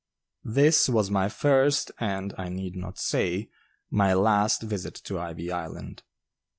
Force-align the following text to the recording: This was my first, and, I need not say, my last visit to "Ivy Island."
This 0.49 0.89
was 0.89 1.11
my 1.11 1.29
first, 1.29 1.91
and, 1.99 2.33
I 2.35 2.49
need 2.49 2.75
not 2.75 2.97
say, 2.97 3.51
my 3.91 4.15
last 4.15 4.63
visit 4.63 4.95
to 5.03 5.19
"Ivy 5.19 5.51
Island." 5.51 6.01